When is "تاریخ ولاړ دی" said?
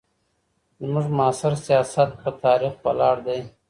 2.43-3.39